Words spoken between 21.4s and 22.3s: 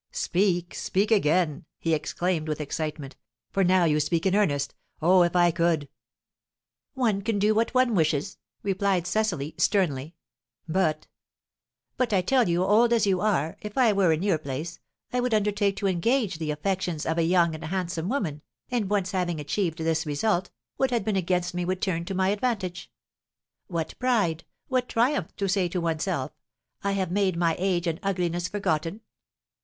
me would turn to my